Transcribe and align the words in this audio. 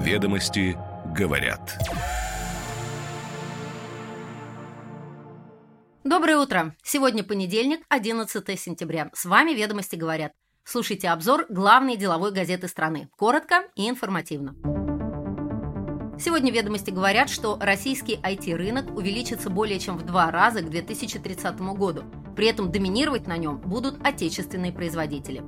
Ведомости 0.00 0.78
говорят. 1.14 1.78
Доброе 6.04 6.38
утро! 6.38 6.74
Сегодня 6.82 7.22
понедельник, 7.22 7.80
11 7.90 8.58
сентября. 8.58 9.10
С 9.12 9.26
вами 9.26 9.50
«Ведомости 9.50 9.96
говорят». 9.96 10.32
Слушайте 10.64 11.10
обзор 11.10 11.44
главной 11.50 11.98
деловой 11.98 12.32
газеты 12.32 12.66
страны. 12.66 13.10
Коротко 13.18 13.64
и 13.76 13.90
информативно. 13.90 14.54
Сегодня 16.18 16.50
«Ведомости» 16.50 16.90
говорят, 16.90 17.28
что 17.28 17.58
российский 17.60 18.16
IT-рынок 18.16 18.96
увеличится 18.96 19.50
более 19.50 19.78
чем 19.78 19.98
в 19.98 20.06
два 20.06 20.30
раза 20.30 20.62
к 20.62 20.70
2030 20.70 21.60
году. 21.76 22.04
При 22.34 22.46
этом 22.46 22.72
доминировать 22.72 23.26
на 23.26 23.36
нем 23.36 23.60
будут 23.60 24.00
отечественные 24.02 24.72
производители. 24.72 25.42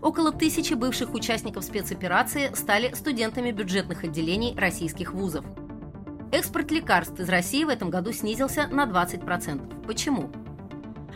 Около 0.00 0.32
тысячи 0.32 0.74
бывших 0.74 1.14
участников 1.14 1.64
спецоперации 1.64 2.50
стали 2.54 2.92
студентами 2.94 3.50
бюджетных 3.50 4.04
отделений 4.04 4.54
российских 4.56 5.12
вузов. 5.12 5.44
Экспорт 6.30 6.70
лекарств 6.70 7.18
из 7.18 7.28
России 7.28 7.64
в 7.64 7.68
этом 7.68 7.90
году 7.90 8.12
снизился 8.12 8.68
на 8.68 8.84
20%. 8.84 9.86
Почему? 9.86 10.30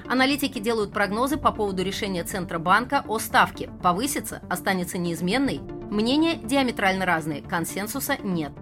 Аналитики 0.08 0.58
делают 0.58 0.92
прогнозы 0.92 1.36
по 1.36 1.52
поводу 1.52 1.82
решения 1.82 2.24
Центробанка 2.24 3.04
о 3.06 3.18
ставке. 3.18 3.70
Повысится, 3.82 4.42
останется 4.50 4.98
неизменной? 4.98 5.60
Мнения 5.90 6.36
диаметрально 6.36 7.06
разные, 7.06 7.42
консенсуса 7.42 8.16
нет. 8.22 8.52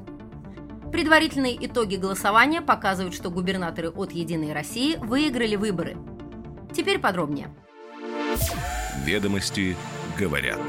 Предварительные 0.93 1.57
итоги 1.65 1.97
голосования 1.97 2.61
показывают, 2.61 3.15
что 3.15 3.31
губернаторы 3.31 3.91
от 3.91 4.11
«Единой 4.11 4.53
России» 4.53 4.97
выиграли 4.97 5.55
выборы. 5.55 5.97
Теперь 6.75 6.99
подробнее. 6.99 7.55
Ведомости 9.05 9.77
говорят. 10.21 10.61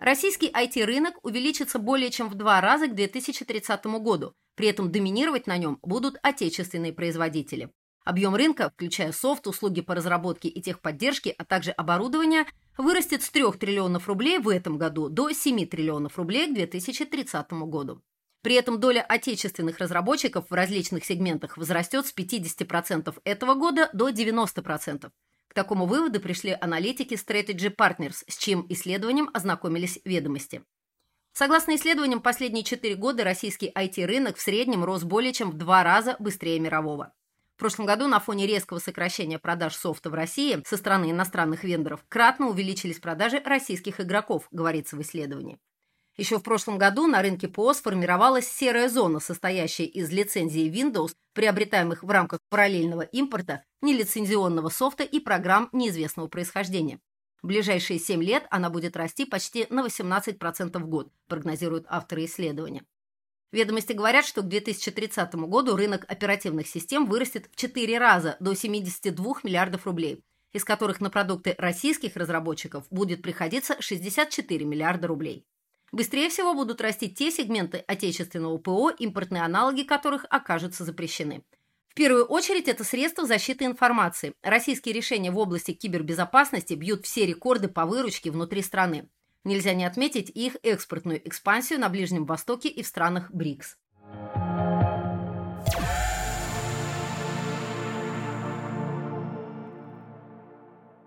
Российский 0.00 0.50
IT-рынок 0.50 1.14
увеличится 1.22 1.78
более 1.78 2.10
чем 2.10 2.30
в 2.30 2.34
два 2.34 2.60
раза 2.60 2.86
к 2.86 2.94
2030 2.94 3.84
году. 4.00 4.32
При 4.54 4.68
этом 4.68 4.90
доминировать 4.90 5.46
на 5.46 5.58
нем 5.58 5.78
будут 5.82 6.16
отечественные 6.22 6.92
производители. 6.94 7.70
Объем 8.04 8.34
рынка, 8.34 8.70
включая 8.70 9.12
софт, 9.12 9.46
услуги 9.46 9.82
по 9.82 9.94
разработке 9.94 10.48
и 10.48 10.62
техподдержке, 10.62 11.34
а 11.36 11.44
также 11.44 11.72
оборудование, 11.72 12.46
вырастет 12.78 13.22
с 13.22 13.28
3 13.28 13.52
триллионов 13.60 14.08
рублей 14.08 14.38
в 14.38 14.48
этом 14.48 14.78
году 14.78 15.10
до 15.10 15.30
7 15.30 15.66
триллионов 15.66 16.16
рублей 16.16 16.50
к 16.50 16.54
2030 16.54 17.52
году. 17.66 18.00
При 18.42 18.54
этом 18.54 18.80
доля 18.80 19.04
отечественных 19.06 19.78
разработчиков 19.78 20.48
в 20.48 20.54
различных 20.54 21.04
сегментах 21.04 21.58
возрастет 21.58 22.06
с 22.06 22.14
50% 22.16 23.14
этого 23.24 23.54
года 23.54 23.90
до 23.92 24.08
90%. 24.08 25.10
К 25.48 25.54
такому 25.54 25.86
выводу 25.86 26.20
пришли 26.20 26.56
аналитики 26.60 27.14
Strategy 27.14 27.74
Partners, 27.74 28.24
с 28.28 28.36
чьим 28.36 28.66
исследованием 28.68 29.30
ознакомились 29.32 29.98
ведомости. 30.04 30.62
Согласно 31.32 31.76
исследованиям, 31.76 32.20
последние 32.20 32.64
4 32.64 32.94
года 32.96 33.24
российский 33.24 33.70
IT-рынок 33.70 34.36
в 34.36 34.40
среднем 34.40 34.84
рос 34.84 35.04
более 35.04 35.32
чем 35.32 35.50
в 35.50 35.54
два 35.54 35.82
раза 35.84 36.16
быстрее 36.18 36.58
мирового. 36.58 37.12
В 37.54 37.58
прошлом 37.58 37.86
году 37.86 38.06
на 38.06 38.20
фоне 38.20 38.46
резкого 38.46 38.78
сокращения 38.78 39.38
продаж 39.38 39.74
софта 39.74 40.10
в 40.10 40.14
России 40.14 40.62
со 40.64 40.76
стороны 40.76 41.10
иностранных 41.10 41.64
вендоров 41.64 42.04
кратно 42.08 42.48
увеличились 42.48 43.00
продажи 43.00 43.42
российских 43.44 44.00
игроков, 44.00 44.46
говорится 44.52 44.96
в 44.96 45.02
исследовании. 45.02 45.58
Еще 46.18 46.40
в 46.40 46.42
прошлом 46.42 46.78
году 46.78 47.06
на 47.06 47.22
рынке 47.22 47.46
ПО 47.46 47.72
сформировалась 47.72 48.48
серая 48.48 48.88
зона, 48.88 49.20
состоящая 49.20 49.84
из 49.84 50.10
лицензий 50.10 50.68
Windows, 50.68 51.12
приобретаемых 51.32 52.02
в 52.02 52.10
рамках 52.10 52.40
параллельного 52.50 53.02
импорта, 53.02 53.62
нелицензионного 53.82 54.68
софта 54.68 55.04
и 55.04 55.20
программ 55.20 55.68
неизвестного 55.70 56.26
происхождения. 56.26 56.98
В 57.40 57.46
ближайшие 57.46 58.00
7 58.00 58.20
лет 58.20 58.48
она 58.50 58.68
будет 58.68 58.96
расти 58.96 59.26
почти 59.26 59.68
на 59.70 59.86
18% 59.86 60.76
в 60.76 60.88
год, 60.88 61.12
прогнозируют 61.28 61.86
авторы 61.88 62.24
исследования. 62.24 62.84
Ведомости 63.52 63.92
говорят, 63.92 64.24
что 64.24 64.42
к 64.42 64.48
2030 64.48 65.36
году 65.36 65.76
рынок 65.76 66.04
оперативных 66.08 66.66
систем 66.66 67.06
вырастет 67.06 67.48
в 67.52 67.54
4 67.54 67.96
раза 67.96 68.36
до 68.40 68.54
72 68.54 69.34
миллиардов 69.44 69.86
рублей, 69.86 70.24
из 70.52 70.64
которых 70.64 71.00
на 71.00 71.10
продукты 71.10 71.54
российских 71.58 72.16
разработчиков 72.16 72.88
будет 72.90 73.22
приходиться 73.22 73.80
64 73.80 74.66
миллиарда 74.66 75.06
рублей. 75.06 75.46
Быстрее 75.90 76.28
всего 76.28 76.52
будут 76.52 76.82
расти 76.82 77.08
те 77.08 77.30
сегменты 77.30 77.78
отечественного 77.78 78.58
ПО, 78.58 78.90
импортные 78.90 79.42
аналоги 79.42 79.82
которых 79.82 80.26
окажутся 80.28 80.84
запрещены. 80.84 81.42
В 81.88 81.94
первую 81.94 82.26
очередь 82.26 82.68
это 82.68 82.84
средства 82.84 83.26
защиты 83.26 83.64
информации. 83.64 84.34
Российские 84.42 84.94
решения 84.94 85.30
в 85.30 85.38
области 85.38 85.72
кибербезопасности 85.72 86.74
бьют 86.74 87.06
все 87.06 87.26
рекорды 87.26 87.68
по 87.68 87.86
выручке 87.86 88.30
внутри 88.30 88.62
страны. 88.62 89.08
Нельзя 89.44 89.72
не 89.72 89.84
отметить 89.84 90.30
их 90.30 90.56
экспортную 90.62 91.26
экспансию 91.26 91.80
на 91.80 91.88
Ближнем 91.88 92.26
Востоке 92.26 92.68
и 92.68 92.82
в 92.82 92.86
странах 92.86 93.30
БРИКС. 93.30 93.78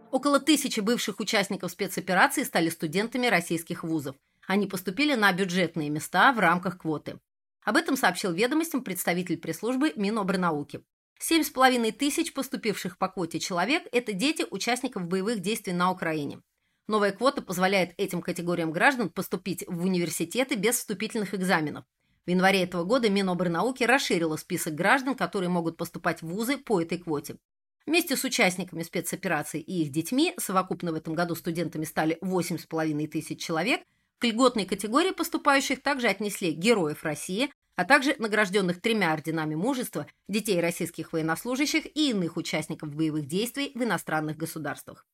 Около 0.09 0.40
тысячи 0.40 0.80
бывших 0.81 1.19
участников 1.19 1.72
спецоперации 1.72 2.44
стали 2.44 2.69
студентами 2.69 3.28
российских 3.28 3.84
вузов. 3.84 4.16
Они 4.47 4.68
поступили 4.68 5.16
на 5.16 5.31
бюджетные 5.31 5.90
места 5.90 6.34
в 6.34 6.40
рамках 6.40 6.79
квоты. 6.79 7.19
Об 7.63 7.78
этом 7.78 7.96
сообщил 7.96 8.31
ведомостям 8.31 8.84
представитель 8.84 9.38
пресс-службы 9.38 9.94
Минобрнауки. 9.96 10.84
Семь 11.19 11.44
с 11.44 11.52
половиной 11.52 11.91
тысяч 11.91 12.34
поступивших 12.34 12.97
по 12.97 13.07
квоте 13.07 13.40
человек– 13.40 13.84
это 13.91 14.13
дети 14.13 14.44
участников 14.50 15.07
боевых 15.07 15.40
действий 15.40 15.74
на 15.74 15.91
Украине. 15.91 16.41
Новая 16.88 17.12
квота 17.12 17.44
позволяет 17.44 17.94
этим 17.97 18.24
категориям 18.24 18.72
граждан 18.72 19.12
поступить 19.12 19.63
в 19.68 19.84
университеты 19.84 20.56
без 20.56 20.78
вступительных 20.78 21.35
экзаменов. 21.35 21.85
В 22.25 22.30
январе 22.31 22.63
этого 22.63 22.84
года 22.84 23.09
Минобрнауки 23.09 23.84
расширила 23.84 24.35
список 24.38 24.74
граждан, 24.74 25.13
которые 25.13 25.50
могут 25.50 25.78
поступать 25.78 26.24
в 26.24 26.28
вузы 26.28 26.57
по 26.57 26.81
этой 26.81 26.97
квоте. 26.97 27.38
Вместе 27.85 28.16
с 28.16 28.24
участниками 28.24 28.81
спецоперации 28.81 29.62
и 29.62 29.84
их 29.84 29.91
детьми, 29.91 30.34
совокупно 30.38 30.91
в 30.91 30.96
этом 30.96 31.13
году 31.13 31.35
студентами 31.35 31.85
стали 31.85 32.18
8,5 32.24 33.07
тысяч 33.07 33.40
человек– 33.40 33.81
к 34.21 34.23
льготной 34.23 34.65
категории 34.65 35.11
поступающих 35.11 35.81
также 35.81 36.07
отнесли 36.07 36.51
героев 36.51 37.03
России, 37.03 37.51
а 37.75 37.85
также 37.85 38.15
награжденных 38.19 38.79
тремя 38.79 39.13
орденами 39.13 39.55
мужества, 39.55 40.05
детей 40.29 40.61
российских 40.61 41.11
военнослужащих 41.11 41.87
и 41.87 42.11
иных 42.11 42.37
участников 42.37 42.93
боевых 42.93 43.25
действий 43.25 43.71
в 43.73 43.83
иностранных 43.83 44.37
государствах. 44.37 45.07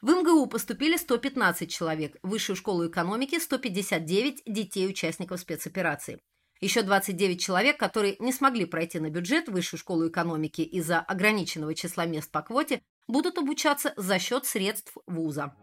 В 0.00 0.10
МГУ 0.10 0.46
поступили 0.46 0.96
115 0.96 1.68
человек, 1.68 2.16
в 2.22 2.28
Высшую 2.28 2.54
школу 2.54 2.86
экономики– 2.86 3.38
159 3.40 4.42
детей 4.46 4.86
участников 4.86 5.40
спецоперации. 5.40 6.20
Еще 6.60 6.82
29 6.82 7.40
человек, 7.40 7.76
которые 7.76 8.14
не 8.20 8.32
смогли 8.32 8.66
пройти 8.66 9.00
на 9.00 9.10
бюджет 9.10 9.48
Высшую 9.48 9.80
школу 9.80 10.06
экономики 10.06 10.60
из-за 10.60 11.00
ограниченного 11.00 11.74
числа 11.74 12.06
мест 12.06 12.30
по 12.30 12.42
квоте, 12.42 12.82
будут 13.08 13.36
обучаться 13.36 13.94
за 13.96 14.20
счет 14.20 14.46
средств 14.46 14.96
вуза. 15.06 15.54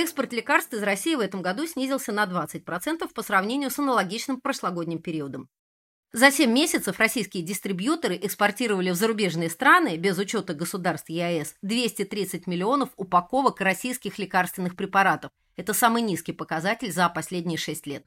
Экспорт 0.00 0.32
лекарств 0.32 0.72
из 0.74 0.82
России 0.84 1.16
в 1.16 1.20
этом 1.20 1.42
году 1.42 1.66
снизился 1.66 2.12
на 2.12 2.24
20% 2.24 3.12
по 3.12 3.22
сравнению 3.24 3.68
с 3.68 3.80
аналогичным 3.80 4.40
прошлогодним 4.40 5.02
периодом. 5.02 5.48
За 6.12 6.30
7 6.30 6.48
месяцев 6.48 7.00
российские 7.00 7.42
дистрибьюторы 7.42 8.16
экспортировали 8.16 8.90
в 8.90 8.94
зарубежные 8.94 9.50
страны, 9.50 9.96
без 9.96 10.16
учета 10.16 10.54
государств 10.54 11.10
ЕАЭС, 11.10 11.56
230 11.62 12.46
миллионов 12.46 12.90
упаковок 12.96 13.60
российских 13.60 14.20
лекарственных 14.20 14.76
препаратов. 14.76 15.32
Это 15.56 15.74
самый 15.74 16.02
низкий 16.02 16.32
показатель 16.32 16.92
за 16.92 17.08
последние 17.08 17.58
6 17.58 17.84
лет. 17.88 18.04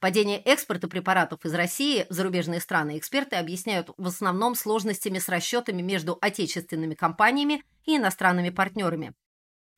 Падение 0.00 0.40
экспорта 0.40 0.88
препаратов 0.88 1.44
из 1.44 1.52
России 1.52 2.06
в 2.08 2.14
зарубежные 2.14 2.60
страны 2.60 2.96
эксперты 2.96 3.36
объясняют 3.36 3.90
в 3.98 4.06
основном 4.06 4.54
сложностями 4.54 5.18
с 5.18 5.28
расчетами 5.28 5.82
между 5.82 6.16
отечественными 6.22 6.94
компаниями 6.94 7.62
и 7.84 7.98
иностранными 7.98 8.48
партнерами. 8.48 9.12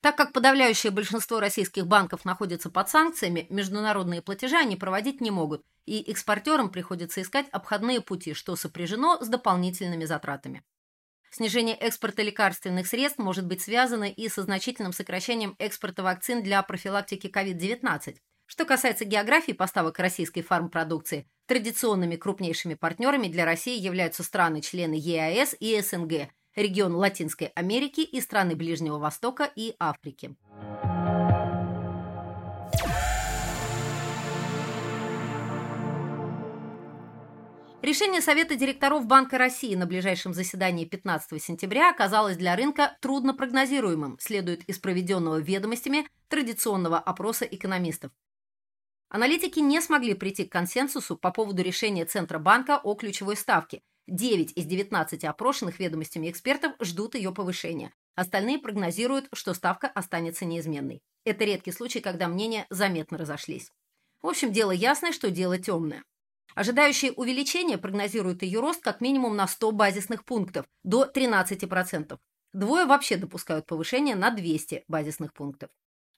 Так 0.01 0.17
как 0.17 0.33
подавляющее 0.33 0.91
большинство 0.91 1.41
российских 1.41 1.87
банков 1.87 2.25
находится 2.25 2.71
под 2.71 2.89
санкциями, 2.89 3.47
международные 3.51 4.23
платежи 4.23 4.57
они 4.57 4.77
проводить 4.77 5.21
не 5.21 5.31
могут, 5.31 5.63
и 5.85 6.01
экспортерам 6.11 6.71
приходится 6.71 7.21
искать 7.21 7.49
обходные 7.53 8.01
пути, 8.01 8.33
что 8.33 8.57
сопряжено 8.57 9.19
с 9.21 9.29
дополнительными 9.29 10.07
затратами. 10.07 10.63
Снижение 11.31 11.77
экспорта 11.77 12.23
лекарственных 12.23 12.87
средств 12.87 13.19
может 13.19 13.47
быть 13.47 13.61
связано 13.61 14.05
и 14.11 14.29
со 14.29 14.43
значительным 14.43 14.93
сокращением 14.93 15.55
экспорта 15.59 16.03
вакцин 16.03 16.43
для 16.43 16.63
профилактики 16.63 17.27
COVID-19. 17.27 18.17
Что 18.47 18.65
касается 18.65 19.05
географии 19.05 19.53
поставок 19.53 19.99
российской 19.99 20.41
фармпродукции, 20.41 21.29
традиционными 21.47 22.17
крупнейшими 22.17 22.75
партнерами 22.75 23.29
для 23.29 23.45
России 23.45 23.79
являются 23.79 24.25
страны-члены 24.25 24.95
ЕАЭС 24.95 25.57
и 25.61 25.81
СНГ– 25.81 26.31
регион 26.57 26.95
Латинской 26.95 27.49
Америки 27.49 28.01
и 28.01 28.21
страны 28.21 28.57
Ближнего 28.57 28.99
Востока 28.99 29.51
и 29.55 29.75
Африки. 29.79 30.37
Решение 37.83 38.21
Совета 38.21 38.57
директоров 38.57 39.07
Банка 39.07 39.39
России 39.39 39.75
на 39.75 39.87
ближайшем 39.87 40.35
заседании 40.35 40.85
15 40.85 41.43
сентября 41.43 41.91
оказалось 41.91 42.37
для 42.37 42.55
рынка 42.55 42.97
трудно 43.01 43.33
прогнозируемым, 43.33 44.19
следует 44.21 44.63
из 44.65 44.79
проведенного 44.79 45.41
ведомостями 45.41 46.07
традиционного 46.29 46.99
опроса 46.99 47.47
экономистов. 47.47 48.13
Аналитики 49.09 49.61
не 49.61 49.81
смогли 49.81 50.15
прийти 50.15 50.45
к 50.45 50.53
консенсусу 50.53 51.17
по 51.17 51.33
поводу 51.33 51.63
решения 51.63 52.05
Центробанка 52.05 52.79
о 52.79 52.95
ключевой 52.95 53.37
ставке. 53.37 53.83
9 54.09 54.53
из 54.57 54.65
19 54.67 55.25
опрошенных 55.25 55.79
ведомостями 55.79 56.31
экспертов 56.31 56.73
ждут 56.81 57.15
ее 57.15 57.33
повышения. 57.33 57.93
Остальные 58.15 58.59
прогнозируют, 58.59 59.29
что 59.33 59.55
ставка 59.55 59.89
останется 59.89 60.45
неизменной. 60.45 61.03
Это 61.25 61.45
редкий 61.45 61.73
случай, 61.73 62.01
когда 62.01 62.29
мнения 62.29 62.67
заметно 62.71 63.19
разошлись. 63.19 63.71
В 64.23 64.27
общем, 64.27 64.53
дело 64.53 64.73
ясное, 64.73 65.13
что 65.13 65.31
дело 65.31 65.59
темное. 65.59 66.05
Ожидающие 66.55 67.13
увеличение 67.13 67.79
прогнозируют 67.79 68.43
ее 68.43 68.61
рост 68.61 68.83
как 68.83 69.01
минимум 69.01 69.37
на 69.37 69.47
100 69.47 69.73
базисных 69.73 70.25
пунктов, 70.25 70.67
до 70.83 71.05
13%. 71.05 72.19
Двое 72.53 72.85
вообще 72.87 73.17
допускают 73.17 73.67
повышение 73.67 74.17
на 74.17 74.31
200 74.31 74.85
базисных 74.89 75.33
пунктов. 75.33 75.71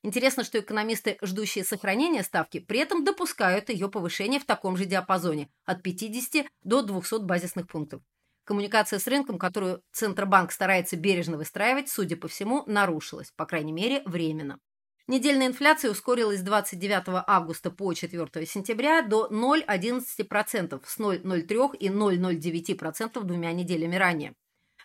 Интересно, 0.05 0.43
что 0.43 0.59
экономисты, 0.59 1.17
ждущие 1.21 1.63
сохранения 1.63 2.23
ставки, 2.23 2.59
при 2.59 2.79
этом 2.79 3.05
допускают 3.05 3.69
ее 3.69 3.89
повышение 3.89 4.41
в 4.41 4.45
таком 4.45 4.75
же 4.75 4.85
диапазоне 4.85 5.49
от 5.63 5.81
50 5.81 6.45
до 6.61 6.81
200 6.81 7.23
базисных 7.23 7.67
пунктов. 7.67 8.01
Коммуникация 8.43 8.99
с 8.99 9.07
рынком, 9.07 9.39
которую 9.39 9.81
Центробанк 9.93 10.51
старается 10.51 10.97
бережно 10.97 11.37
выстраивать, 11.37 11.87
судя 11.87 12.17
по 12.17 12.27
всему, 12.27 12.63
нарушилась, 12.67 13.31
по 13.37 13.45
крайней 13.45 13.71
мере, 13.71 14.03
временно. 14.05 14.59
Недельная 15.07 15.47
инфляция 15.47 15.91
ускорилась 15.91 16.39
с 16.39 16.43
29 16.43 17.23
августа 17.25 17.71
по 17.71 17.93
4 17.93 18.45
сентября 18.45 19.01
до 19.01 19.29
0,11% 19.31 20.81
с 20.85 20.99
0,03 20.99 21.77
и 21.77 21.87
0,09% 21.87 23.23
двумя 23.23 23.53
неделями 23.53 23.95
ранее. 23.95 24.33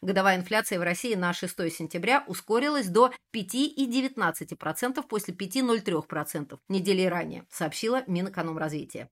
Годовая 0.00 0.36
инфляция 0.36 0.78
в 0.78 0.82
России 0.82 1.14
на 1.14 1.32
6 1.32 1.56
сентября 1.72 2.24
ускорилась 2.26 2.86
до 2.86 3.12
5,19% 3.32 5.02
после 5.08 5.34
5,03% 5.34 6.58
недели 6.68 7.02
ранее, 7.04 7.46
сообщила 7.50 8.04
Минэкономразвития. 8.06 9.10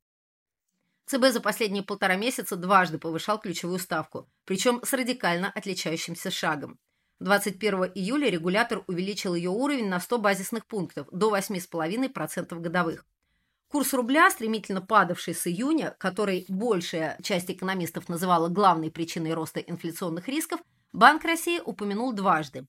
ЦБ 1.07 1.27
за 1.31 1.41
последние 1.41 1.83
полтора 1.83 2.17
месяца 2.17 2.57
дважды 2.57 2.99
повышал 2.99 3.39
ключевую 3.39 3.79
ставку, 3.79 4.29
причем 4.45 4.81
с 4.85 4.93
радикально 4.93 5.51
отличающимся 5.51 6.31
шагом. 6.31 6.79
21 7.21 7.93
июля 7.95 8.29
регулятор 8.29 8.85
увеличил 8.89 9.35
ее 9.35 9.51
уровень 9.51 9.89
на 9.89 10.01
100 10.01 10.19
базисных 10.19 10.67
пунктов 10.67 11.09
до 11.11 11.35
8,5% 11.35 12.59
годовых. 12.61 13.07
Курс 13.69 13.95
рубля, 13.95 14.31
стремительно 14.31 14.81
падавший 14.81 15.35
с 15.35 15.47
июня, 15.47 15.97
который 15.99 16.45
большая 16.49 17.19
часть 17.23 17.51
экономистов 17.51 18.09
называла 18.09 18.49
главной 18.49 18.91
причиной 18.91 19.33
роста 19.35 19.61
инфляционных 19.61 20.29
рисков, 20.29 20.61
Банк 20.97 21.25
России 21.27 21.61
упомянул 21.63 22.15
дважды. 22.15 22.67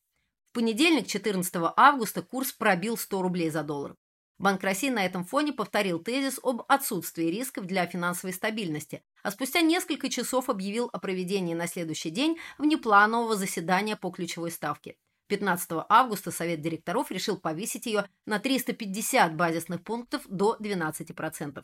В 0.50 0.52
понедельник, 0.52 1.08
14 1.08 1.56
августа, 1.78 2.22
курс 2.22 2.52
пробил 2.52 2.98
100 2.98 3.22
рублей 3.22 3.50
за 3.50 3.64
доллар. 3.64 3.96
Банк 4.38 4.62
России 4.66 4.90
на 4.90 5.06
этом 5.06 5.24
фоне 5.24 5.54
повторил 5.54 6.00
тезис 6.00 6.38
об 6.44 6.64
отсутствии 6.68 7.28
рисков 7.28 7.68
для 7.68 7.86
финансовой 7.86 8.34
стабильности, 8.34 9.02
а 9.24 9.32
спустя 9.32 9.62
несколько 9.62 10.10
часов 10.10 10.50
объявил 10.50 10.90
о 10.92 11.00
проведении 11.00 11.54
на 11.54 11.68
следующий 11.68 12.10
день 12.10 12.38
внепланового 12.58 13.38
заседания 13.38 13.96
по 13.96 14.10
ключевой 14.10 14.52
ставке. 14.52 14.98
15 15.28 15.86
августа 15.88 16.30
Совет 16.30 16.60
директоров 16.60 17.12
решил 17.12 17.38
повысить 17.38 17.86
ее 17.86 18.10
на 18.26 18.40
350 18.40 19.38
базисных 19.38 19.86
пунктов 19.86 20.24
до 20.28 20.58
12%. 20.60 21.64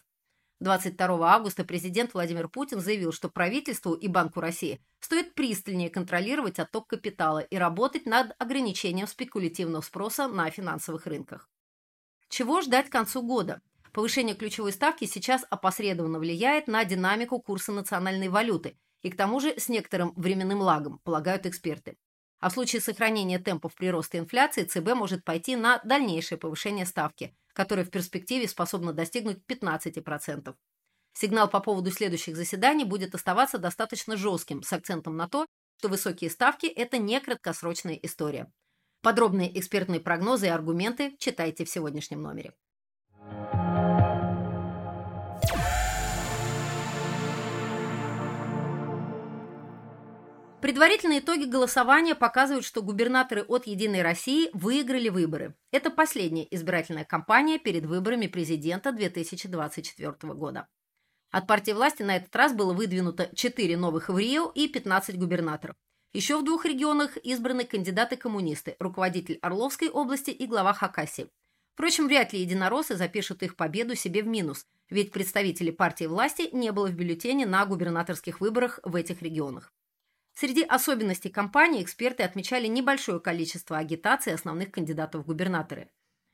22 0.61 1.33
августа 1.33 1.65
президент 1.65 2.13
Владимир 2.13 2.47
Путин 2.47 2.79
заявил, 2.79 3.11
что 3.11 3.27
правительству 3.27 3.95
и 3.95 4.07
Банку 4.07 4.39
России 4.39 4.79
стоит 5.13 5.35
пристальнее 5.35 5.91
контролировать 5.91 6.57
отток 6.57 6.87
капитала 6.87 7.37
и 7.37 7.55
работать 7.55 8.07
над 8.07 8.33
ограничением 8.39 9.05
спекулятивного 9.05 9.81
спроса 9.81 10.27
на 10.27 10.49
финансовых 10.49 11.05
рынках. 11.05 11.51
Чего 12.29 12.63
ждать 12.63 12.89
к 12.89 12.91
концу 12.91 13.21
года? 13.21 13.61
Повышение 13.91 14.35
ключевой 14.35 14.71
ставки 14.71 15.05
сейчас 15.05 15.45
опосредованно 15.51 16.17
влияет 16.17 16.67
на 16.67 16.83
динамику 16.83 17.39
курса 17.39 17.71
национальной 17.71 18.27
валюты 18.27 18.75
и 19.03 19.11
к 19.11 19.15
тому 19.15 19.39
же 19.39 19.53
с 19.55 19.69
некоторым 19.69 20.13
временным 20.15 20.61
лагом, 20.61 20.97
полагают 21.03 21.45
эксперты. 21.45 21.95
А 22.39 22.49
в 22.49 22.53
случае 22.53 22.81
сохранения 22.81 23.37
темпов 23.37 23.75
прироста 23.75 24.17
инфляции 24.17 24.63
ЦБ 24.63 24.95
может 24.95 25.23
пойти 25.23 25.55
на 25.55 25.79
дальнейшее 25.83 26.39
повышение 26.39 26.87
ставки, 26.87 27.35
которое 27.53 27.83
в 27.83 27.91
перспективе 27.91 28.47
способно 28.47 28.93
достигнуть 28.93 29.43
15%. 29.47 30.55
Сигнал 31.13 31.47
по 31.47 31.59
поводу 31.59 31.91
следующих 31.91 32.35
заседаний 32.35 32.85
будет 32.85 33.13
оставаться 33.13 33.59
достаточно 33.59 34.17
жестким, 34.17 34.63
с 34.63 34.73
акцентом 34.73 35.15
на 35.15 35.27
то, 35.27 35.45
что 35.77 35.87
высокие 35.87 36.29
ставки– 36.29 36.65
это 36.67 36.97
не 36.97 37.19
краткосрочная 37.19 37.95
история. 37.95 38.51
Подробные 39.01 39.57
экспертные 39.59 39.99
прогнозы 39.99 40.47
и 40.47 40.49
аргументы 40.49 41.15
читайте 41.19 41.65
в 41.65 41.69
сегодняшнем 41.69 42.21
номере. 42.21 42.53
Предварительные 50.61 51.19
итоги 51.19 51.43
голосования 51.43 52.15
показывают, 52.15 52.63
что 52.65 52.81
губернаторы 52.81 53.43
от 53.43 53.67
«Единой 53.67 54.01
России» 54.01 54.49
выиграли 54.53 55.09
выборы. 55.09 55.55
Это 55.71 55.91
последняя 55.91 56.47
избирательная 56.49 57.03
кампания 57.03 57.59
перед 57.59 57.85
выборами 57.85 58.27
президента 58.27 58.93
2024 58.93 60.33
года. 60.33 60.69
От 61.33 61.47
партии 61.47 61.71
власти 61.71 62.03
на 62.03 62.17
этот 62.17 62.35
раз 62.35 62.53
было 62.53 62.73
выдвинуто 62.73 63.27
4 63.33 63.75
новых 63.75 64.09
в 64.09 64.19
Рио 64.19 64.51
и 64.53 64.67
15 64.67 65.17
губернаторов. 65.17 65.75
Еще 66.13 66.37
в 66.37 66.43
двух 66.43 66.63
регионах 66.63 67.17
избраны 67.17 67.65
кандидаты-коммунисты, 67.65 68.75
руководитель 68.77 69.39
Орловской 69.41 69.89
области 69.89 70.29
и 70.29 70.45
глава 70.45 70.73
Хакасии. 70.73 71.31
Впрочем, 71.73 72.05
вряд 72.05 72.33
ли 72.33 72.39
единороссы 72.39 72.95
запишут 72.95 73.41
их 73.41 73.55
победу 73.55 73.95
себе 73.95 74.21
в 74.21 74.27
минус, 74.27 74.67
ведь 74.91 75.11
представителей 75.11 75.71
партии 75.71 76.05
власти 76.05 76.49
не 76.53 76.71
было 76.71 76.85
в 76.85 76.93
бюллетене 76.93 77.47
на 77.47 77.65
губернаторских 77.65 78.39
выборах 78.39 78.79
в 78.83 78.95
этих 78.95 79.23
регионах. 79.23 79.73
Среди 80.35 80.61
особенностей 80.61 81.29
кампании 81.29 81.81
эксперты 81.81 82.21
отмечали 82.21 82.67
небольшое 82.67 83.19
количество 83.19 83.79
агитации 83.79 84.33
основных 84.33 84.69
кандидатов 84.69 85.23
в 85.23 85.25
губернаторы. 85.25 85.89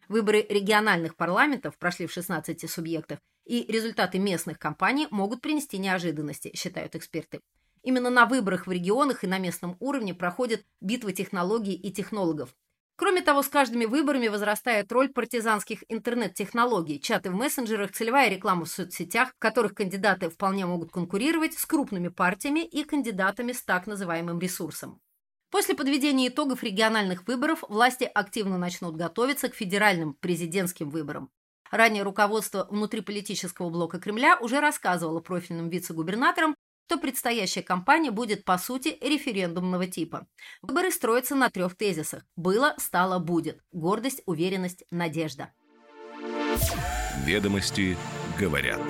Выборы 0.09 0.45
региональных 0.49 1.15
парламентов 1.15 1.77
прошли 1.77 2.05
в 2.05 2.11
16 2.11 2.69
субъектах, 2.69 3.19
и 3.49 3.65
результаты 3.71 4.19
местных 4.19 4.59
кампаний 4.59 5.07
могут 5.09 5.41
принести 5.41 5.79
неожиданности, 5.79 6.55
считают 6.55 6.95
эксперты. 6.95 7.41
Именно 7.81 8.11
на 8.11 8.27
выборах 8.27 8.67
в 8.67 8.71
регионах 8.71 9.23
и 9.23 9.27
на 9.27 9.39
местном 9.39 9.75
уровне 9.79 10.13
проходит 10.13 10.65
битва 10.81 11.13
технологий 11.13 11.73
и 11.73 11.91
технологов. 11.91 12.53
Кроме 12.95 13.21
того, 13.21 13.41
с 13.41 13.47
каждыми 13.47 13.85
выборами 13.85 14.27
возрастает 14.27 14.91
роль 14.91 15.09
партизанских 15.09 15.83
интернет-технологий, 15.87 16.99
чаты 16.99 17.31
в 17.31 17.33
мессенджерах, 17.33 17.91
целевая 17.91 18.29
реклама 18.29 18.65
в 18.65 18.69
соцсетях, 18.69 19.29
в 19.29 19.39
которых 19.39 19.73
кандидаты 19.73 20.29
вполне 20.29 20.67
могут 20.67 20.91
конкурировать 20.91 21.57
с 21.57 21.65
крупными 21.65 22.09
партиями 22.09 22.59
и 22.59 22.83
кандидатами 22.83 23.53
с 23.53 23.63
так 23.63 23.87
называемым 23.87 24.39
ресурсом. 24.39 25.01
После 25.49 25.73
подведения 25.73 26.27
итогов 26.27 26.61
региональных 26.61 27.25
выборов 27.25 27.63
власти 27.67 28.03
активно 28.03 28.59
начнут 28.59 28.95
готовиться 28.95 29.49
к 29.49 29.55
федеральным 29.55 30.13
президентским 30.13 30.91
выборам. 30.91 31.31
Ранее 31.71 32.03
руководство 32.03 32.67
внутриполитического 32.69 33.69
блока 33.69 33.99
Кремля 33.99 34.37
уже 34.39 34.59
рассказывало 34.59 35.19
профильным 35.19 35.69
вице-губернаторам 35.69 36.55
то 36.89 36.97
предстоящая 36.97 37.61
кампания 37.61 38.09
будет, 38.09 38.43
по 38.43 38.57
сути, 38.57 38.97
референдумного 38.99 39.85
типа. 39.85 40.25
Выборы 40.63 40.91
строятся 40.91 41.35
на 41.35 41.51
трех 41.51 41.75
тезисах. 41.75 42.25
Было, 42.35 42.73
стало, 42.79 43.19
будет. 43.19 43.61
Гордость, 43.71 44.23
уверенность, 44.25 44.83
надежда. 44.89 45.53
Ведомости 47.23 47.95
говорят. 48.39 48.81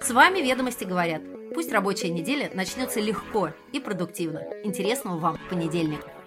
С 0.00 0.10
вами 0.10 0.38
«Ведомости 0.40 0.84
говорят». 0.84 1.22
Пусть 1.52 1.70
рабочая 1.70 2.08
неделя 2.08 2.50
начнется 2.54 2.98
легко 2.98 3.52
и 3.72 3.80
продуктивно. 3.80 4.42
Интересного 4.64 5.18
вам 5.18 5.38
понедельника. 5.50 6.17